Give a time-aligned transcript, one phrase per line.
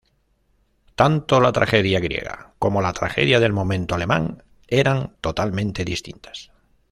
[0.95, 6.51] Tanto la tragedia griega como la tragedia del momento alemán eran totalmente distintas.